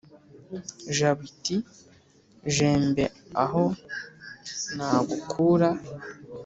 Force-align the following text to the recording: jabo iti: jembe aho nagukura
jabo 0.95 1.21
iti: 1.31 1.55
jembe 2.53 3.03
aho 3.43 3.63
nagukura 4.75 5.69